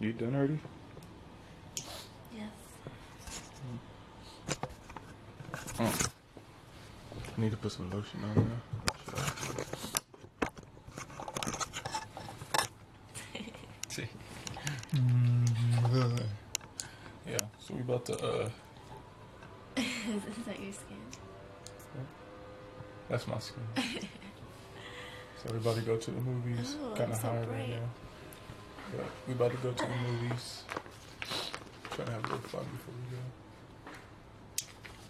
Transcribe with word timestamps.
You 0.00 0.12
done 0.12 0.36
already? 0.36 0.60
Yes. 2.32 2.50
Oh. 5.80 5.98
I 7.36 7.40
need 7.40 7.50
to 7.50 7.56
put 7.56 7.72
some 7.72 7.90
lotion 7.90 8.20
on 8.22 8.34
there. 8.36 9.24
See. 13.88 14.06
yeah, 17.26 17.38
so 17.58 17.74
we 17.74 17.80
about 17.80 18.06
to 18.06 18.14
uh 18.24 18.48
Is 19.76 19.84
that 20.46 20.60
your 20.60 20.72
skin? 20.72 20.96
that's 23.08 23.26
my 23.26 23.38
skin. 23.40 23.62
so 25.42 25.50
we 25.50 25.56
about 25.56 25.74
to 25.74 25.82
go 25.82 25.96
to 25.96 26.10
the 26.12 26.20
movies. 26.20 26.76
Oh, 26.80 26.94
Kinda 26.94 27.16
so 27.16 27.22
high 27.22 27.40
right 27.46 27.70
now. 27.70 28.07
But 28.96 29.06
we 29.26 29.34
about 29.34 29.50
to 29.50 29.56
go 29.58 29.72
to 29.72 29.84
the 29.84 29.90
movies. 30.10 30.64
Trying 31.90 32.06
to 32.06 32.12
have 32.12 32.24
a 32.24 32.26
little 32.26 32.48
fun 32.48 32.64
before 32.72 32.94
we 32.94 33.16
go. 33.16 33.22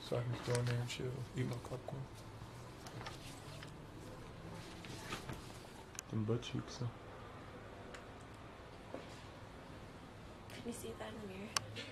So 0.09 0.17
I 0.17 0.21
can 0.21 0.33
just 0.33 0.47
go 0.47 0.59
in 0.59 0.65
there 0.67 0.75
and 0.81 0.89
chill, 0.89 1.07
eat 1.37 1.47
my 1.47 1.57
popcorn. 1.69 2.03
Them 6.11 6.25
butt 6.25 6.41
cheeks, 6.43 6.79
huh? 6.81 6.87
Can 10.55 10.63
you 10.67 10.73
see 10.73 10.93
that 10.99 11.09
in 11.09 11.15
the 11.21 11.35
mirror? 11.35 11.88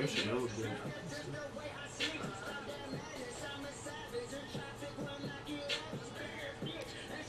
Yeah, 0.00 0.06
you 0.06 0.12
should 0.16 0.26
know 0.28 0.48
good. 0.56 0.70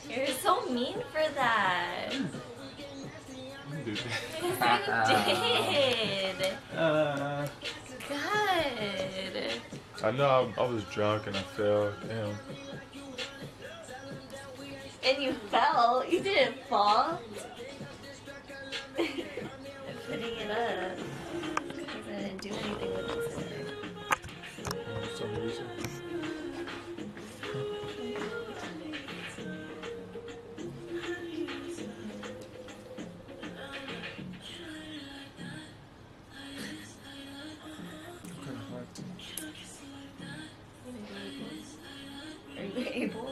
You're 0.08 0.26
so 0.28 0.64
mean 0.70 0.96
for 1.12 1.34
that. 1.34 2.12
Dude. 3.84 4.00
Yes, 4.42 5.28
you 5.28 6.44
did. 6.44 6.52
Uh, 6.72 7.46
God. 8.08 8.66
I 10.02 10.10
know 10.12 10.52
I, 10.56 10.62
I 10.62 10.66
was 10.66 10.84
drunk 10.84 11.26
and 11.26 11.36
I 11.36 11.42
fell. 11.42 11.92
Damn. 12.08 12.34
And 15.04 15.22
you 15.22 15.34
fell. 15.50 16.02
You 16.08 16.22
didn't 16.22 16.56
fall. 16.70 17.20
I'm 18.98 19.06
Putting 20.06 20.36
it 20.38 20.50
up. 20.50 21.11
Because 22.42 22.58
I 22.58 22.62
didn't 22.62 22.80
do 22.80 22.86
anything 22.86 22.92
with 22.96 23.08
it 23.08 23.38
today. 23.38 23.64
For 24.64 25.16
some 25.16 25.34
reason. 25.36 25.66
Kinda 38.44 38.60
hard. 38.70 38.86
Are 42.58 42.64
you 42.64 42.88
able? 42.92 43.31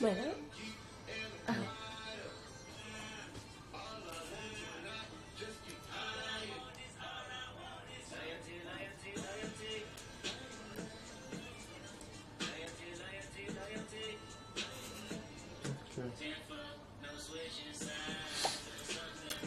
Bueno. 0.00 0.34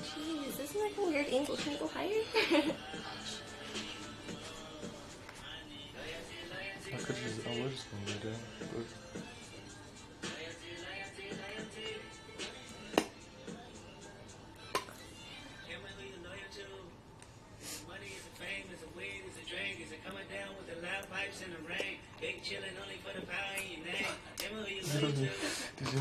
Jeez, 0.03 0.59
isn't 0.59 0.81
like 0.81 0.97
a 0.97 1.01
weird 1.01 1.27
angle? 1.27 1.55
Can 1.55 1.73
I 1.73 1.77
go 1.77 1.87
higher? 1.87 2.09
I 6.93 6.97
could 6.97 7.15
just, 7.15 7.47
I 7.47 7.63
was 7.63 7.71
just 7.71 7.87
gonna 7.89 8.05
lay 8.05 8.19
down, 8.21 8.41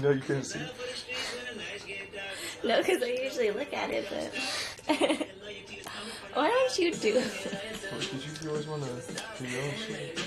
did 0.00 0.06
you 0.06 0.08
know 0.08 0.14
you 0.14 0.22
couldn't 0.22 0.44
see? 0.44 0.58
Love 0.58 0.70
for 0.70 0.86
the 0.86 0.96
streets 0.96 1.34
when 1.34 1.56
the 1.56 1.62
lights 1.62 1.84
get 1.84 2.14
dark. 2.14 2.64
no, 2.64 2.78
because 2.78 3.02
I 3.02 3.22
usually 3.22 3.50
look 3.50 3.72
at 3.74 3.90
it, 3.90 4.06
but. 4.08 4.32
And 5.00 5.08
loyalty 5.42 5.76
is 5.76 5.86
coming 5.86 6.14
from 6.14 6.42
Why 6.42 6.48
don't 6.48 6.78
you 6.78 6.92
do 6.94 7.18
it? 7.18 7.46
Or 7.92 7.98
did 8.00 8.42
you 8.42 8.50
always 8.50 8.66
want 8.66 8.82
to 8.82 8.88
do 9.38 9.48
your 9.48 9.62
own 9.62 9.70
shit? 9.86 10.18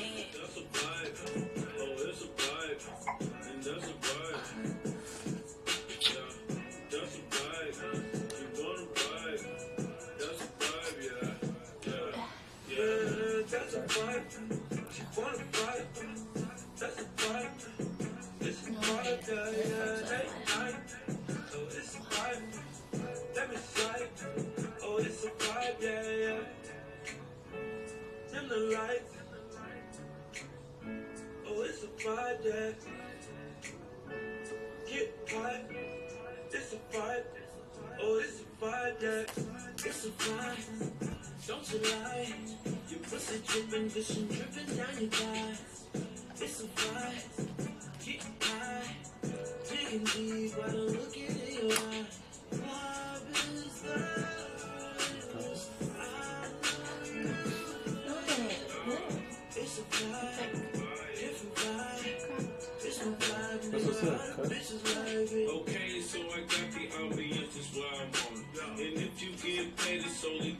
That's 13.49 13.73
a 13.75 13.79
vibe. 13.81 14.23
Oh, 15.15 15.29
it's 15.29 15.39
a 15.39 15.43
the 28.53 28.59
lights. 28.77 29.13
Oh, 31.47 31.61
it's 31.63 31.83
a 31.83 31.87
yeah. 32.45 32.71
Get 34.87 35.09
high. 35.29 35.61
It's 36.51 36.73
a 36.73 36.95
vibe. 36.95 37.23
Oh, 37.99 38.21
it's 38.23 38.41
a 38.41 38.45
yeah. 39.01 39.25
It's 39.85 40.05
a 40.05 40.09
vibe. 40.09 40.91
Don't 41.47 41.73
you 41.73 41.79
lie. 41.79 42.33
Your 42.89 42.99
pussy 42.99 43.41
dripping, 43.47 43.89
vision 43.89 44.27
dripping 44.27 44.77
down 44.77 44.95
your 44.99 45.09
thighs. 45.09 45.85
It's 46.39 46.61
a 46.61 46.65
vibe. 46.65 47.23
Get 48.05 48.23
high. 48.39 48.95
Digging 49.67 50.03
deep 50.03 50.53
I 50.63 50.71
look 50.71 50.92
Okay, 64.43 66.01
so 66.01 66.19
I 66.19 66.41
got 66.41 66.67
the 66.73 66.87
ambience, 66.99 67.57
is 67.57 67.69
why 67.73 67.87
I'm 68.01 68.11
on. 68.27 68.77
And 68.77 68.93
if 68.97 69.21
you 69.23 69.31
get 69.31 69.77
paid, 69.77 70.01
it's 70.03 70.17
solely 70.17 70.51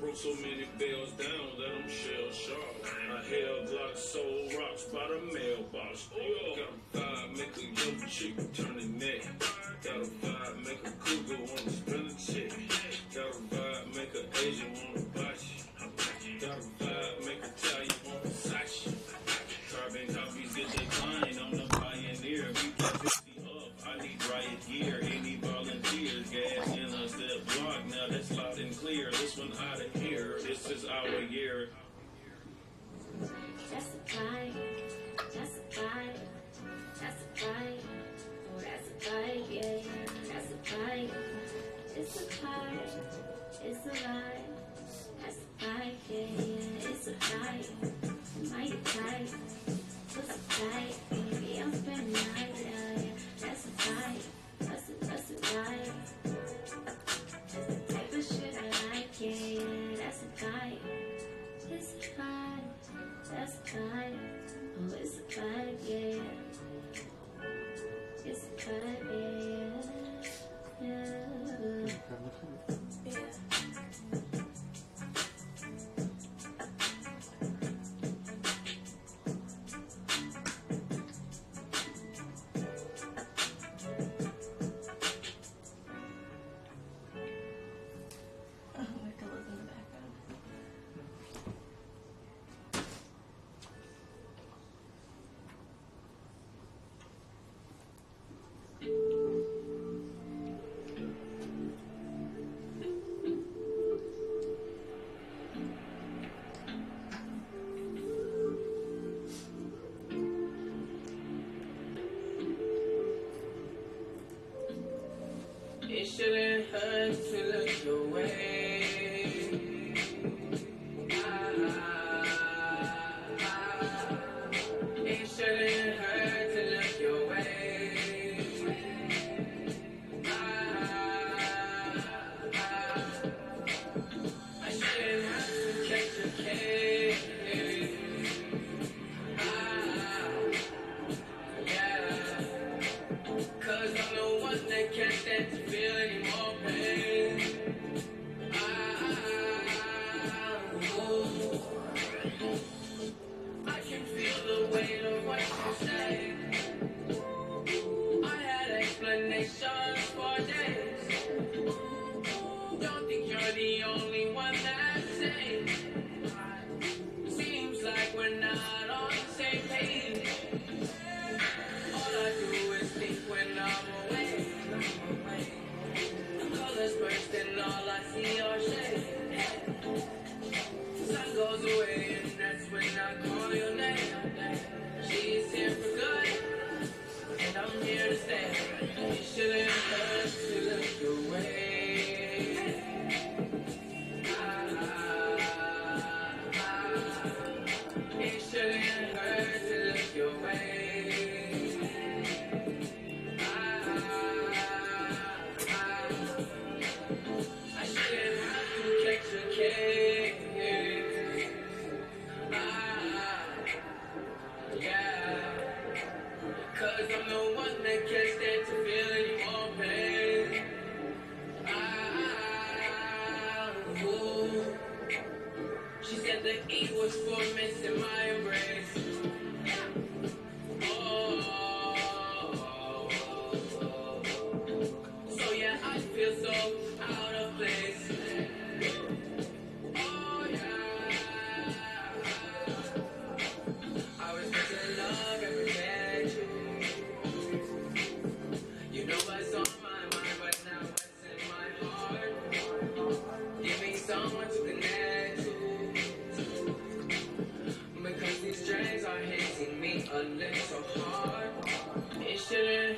broke 0.00 0.16
so 0.16 0.34
many 0.36 0.64
bells 0.78 1.10
down 1.12 1.46
that 1.58 1.68
I'm 1.76 1.88
shell 1.88 2.32
shocked. 2.32 2.86
I 3.10 3.22
held 3.22 3.70
block 3.70 3.96
sold 3.96 4.54
rocks 4.54 4.84
by 4.84 5.06
the 5.06 5.20
mailbox. 5.34 6.08
Yo. 6.16 6.56
Got 6.56 6.70
a 6.70 6.98
vibe, 6.98 7.36
make 7.36 7.56
a 7.58 7.60
young 7.60 8.08
chick 8.08 8.52
turn 8.54 8.76
the 8.76 9.04
neck. 9.04 9.26
Got 9.84 9.96
a 9.96 10.06
vibe, 10.06 10.64
make 10.64 10.86
a 10.86 10.90
cougar 11.04 11.42
on 11.42 11.66
a 11.66 11.70
spelling 11.70 12.16
check. 12.16 12.58
Got 13.14 13.28
a 13.28 13.54
vibe, 13.54 13.94
make 13.94 14.14
a 14.14 14.46
Asian 14.46 14.72
wanna. 14.74 15.09
our 30.90 31.20
year. 31.22 31.68
lie. 36.00 36.16
That's 37.00 37.22
a 37.22 37.26
justified, 38.60 39.44
yeah, 39.50 39.78
justified. 40.26 41.10
It's 41.96 42.16
a 42.16 42.18
fight, 42.24 42.88
it's 43.64 43.86
a 43.86 43.88
lie, 43.88 44.40
That's 45.22 45.38
justified, 45.58 45.94
yeah, 46.10 46.26
yeah, 46.38 46.90
it's 46.90 47.06
a 47.08 47.12
fight. 47.12 47.70
Might 48.50 48.88
fight, 48.88 49.30
pussy 50.14 50.38
fight. 50.48 51.19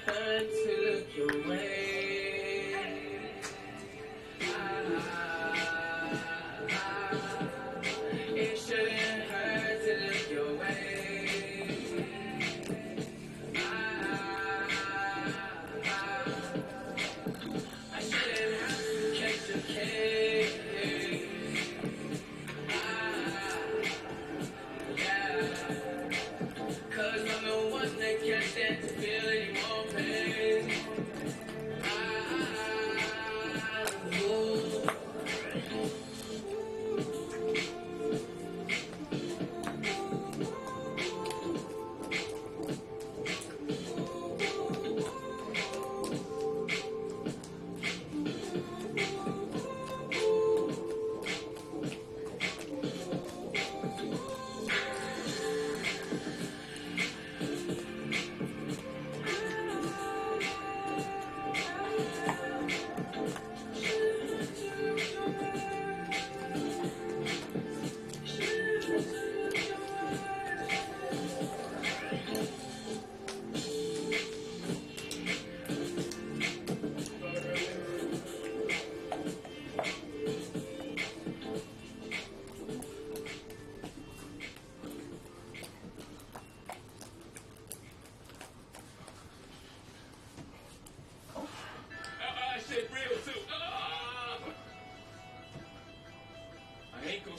her 0.06 0.40
to 0.40 1.04
the 1.16 1.48
way. 1.48 1.71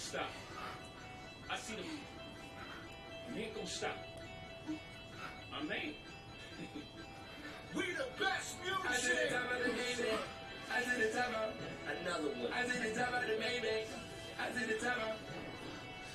stop. 0.03 0.31
I 1.49 1.57
see 1.57 1.75
them. 1.75 1.85
You 3.33 3.41
ain't 3.41 3.55
gonna 3.55 3.67
stop. 3.67 3.97
My 5.51 5.63
man. 5.63 5.95
we 7.75 7.83
the 7.95 8.07
best 8.19 8.59
music. 8.59 8.83
I 8.83 8.95
see 8.99 9.15
the 9.15 9.31
top 9.31 9.47
of 9.47 9.59
the 9.63 9.71
Maybach. 9.71 10.23
I 10.75 10.81
see 10.83 11.01
the 11.01 11.09
top 11.15 11.31
of 11.39 11.55
another 11.87 12.29
one. 12.35 12.51
I 12.51 12.67
see 12.67 12.79
the 12.83 12.99
top 12.99 13.13
of 13.15 13.23
the 13.27 13.35
Maybach. 13.39 13.87
I 14.39 14.45
see 14.51 14.65
the 14.67 14.77
top 14.83 14.97
of. 14.97 15.15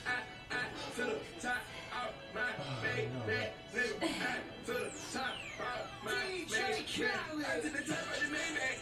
I 0.04 0.16
I 0.52 0.62
to 0.97 1.02
the 1.09 1.18
top 1.40 1.62
of 1.97 2.12
my 2.35 2.52
Maybach. 2.85 3.50
Oh, 3.73 4.04
I 4.04 4.37
to 4.66 4.73
the 4.73 4.90
top 5.12 5.33
of 5.33 6.04
my 6.04 6.12
Maybach. 6.12 6.85
Khaled. 6.92 7.45
I 7.45 7.61
see 7.61 7.68
the 7.73 7.83
top 7.88 8.04
of 8.04 8.21
the 8.21 8.28
Maybach. 8.37 8.78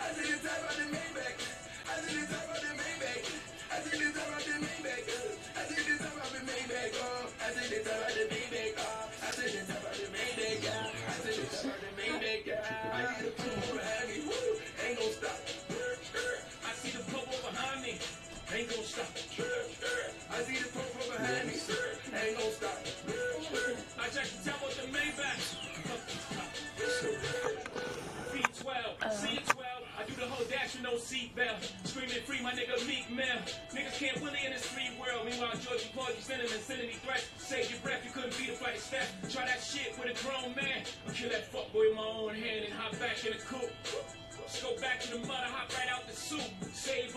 I 0.00 0.12
see 0.12 0.32
the 0.32 0.48
top 0.48 0.70
of 0.70 0.76
the 0.76 0.84
Maybach. 0.84 0.99
I 18.90 20.42
see 20.42 20.58
the 20.58 20.66
popo 20.74 20.98
behind 21.14 21.46
me. 21.46 21.54
Ain't 21.54 22.38
gon' 22.38 22.50
stop. 22.50 22.74
I 24.00 24.10
jack 24.10 24.26
the 24.26 24.50
top 24.50 24.66
of 24.66 24.74
the 24.74 24.82
Maybach. 24.90 25.38
V12, 28.34 28.98
C12. 28.98 29.62
I 29.96 30.02
do 30.06 30.14
the 30.14 30.26
whole 30.26 30.44
dash 30.50 30.74
with 30.74 30.82
no 30.82 30.94
seatbelt. 30.94 31.70
Screaming 31.86 32.22
free, 32.26 32.42
my 32.42 32.50
nigga 32.50 32.84
Meek 32.88 33.08
Mill. 33.14 33.38
Niggas 33.70 33.96
can't 33.96 34.20
willy 34.22 34.42
in 34.44 34.50
this 34.50 34.66
free 34.66 34.90
world. 34.98 35.24
Meanwhile, 35.24 35.54
Georgie 35.62 35.90
Porgy 35.94 36.18
sending 36.18 36.50
insanity 36.50 36.98
threats. 37.04 37.28
Save 37.38 37.70
your 37.70 37.78
breath, 37.80 38.04
you 38.04 38.10
couldn't 38.10 38.36
beat 38.38 38.50
a 38.50 38.52
flight 38.54 38.74
of 38.74 38.82
steps. 38.82 39.32
Try 39.32 39.46
that 39.46 39.62
shit 39.62 39.94
with 40.00 40.10
a 40.10 40.16
grown 40.26 40.52
man. 40.56 40.82
I'll 41.06 41.14
kill 41.14 41.30
that 41.30 41.52
fuckboy 41.52 41.94
with 41.94 41.94
my 41.94 42.02
own 42.02 42.34
hand 42.34 42.64
and 42.64 42.74
hop 42.74 42.98
back 42.98 43.24
in 43.24 43.38
the 43.38 43.38
coupe. 43.38 43.70
Let's 44.50 44.62
go 44.64 44.74
back 44.80 44.98
to 45.02 45.12
the 45.12 45.18
mud, 45.28 45.46
hop 45.46 45.70
right 45.78 45.86
out 45.94 46.08
the 46.08 46.12
soup. 46.12 46.42
Save 46.72 47.09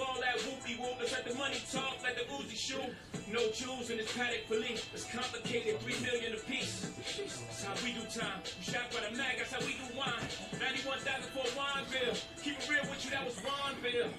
let 1.23 1.31
the 1.31 1.39
money 1.39 1.57
talk 1.71 2.03
like 2.03 2.15
the 2.15 2.25
Uzi 2.33 2.57
shoe. 2.57 2.81
No 3.31 3.49
jewels 3.51 3.89
in 3.89 3.97
this 3.97 4.11
paddock 4.15 4.47
police. 4.47 4.85
It's 4.93 5.05
complicated, 5.05 5.79
three 5.79 5.95
million 6.03 6.33
apiece. 6.33 6.89
That's 7.17 7.63
how 7.63 7.73
we 7.83 7.93
do 7.93 8.01
time. 8.19 8.41
You 8.59 8.73
shot 8.73 8.91
by 8.91 9.07
the 9.09 9.15
mag, 9.15 9.37
that's 9.37 9.53
how 9.53 9.59
we 9.61 9.73
do 9.73 9.97
wine. 9.97 10.27
91,000 10.59 11.31
for 11.31 11.47
a 11.47 11.57
wine 11.57 11.85
bill. 11.91 12.13
Keep 12.43 12.59
it 12.59 12.69
real 12.69 12.83
with 12.89 13.05
you, 13.05 13.11
that 13.11 13.25
was 13.25 13.35
Ron 13.43 13.75
Bill. 13.81 14.09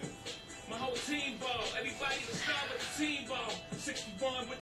My 0.70 0.76
whole 0.76 0.94
team 0.94 1.36
ball. 1.38 1.64
Everybody's 1.76 2.28
a 2.30 2.36
star, 2.36 2.56
but 2.68 2.80
the 2.80 3.04
team 3.04 3.28
ball. 3.28 3.52
61 3.76 4.48
with 4.48 4.60